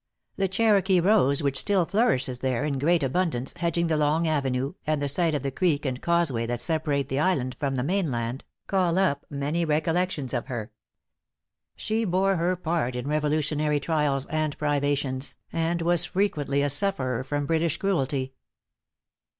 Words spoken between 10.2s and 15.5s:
of her. She bore her part in Revolutionary trials and privations,